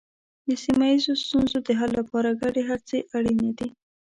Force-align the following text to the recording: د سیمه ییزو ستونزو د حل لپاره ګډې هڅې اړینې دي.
د 0.47 0.49
سیمه 0.63 0.85
ییزو 0.91 1.13
ستونزو 1.23 1.57
د 1.67 1.69
حل 1.79 1.91
لپاره 1.99 2.37
ګډې 2.41 2.63
هڅې 2.69 2.97
اړینې 3.17 3.51
دي. 3.59 3.67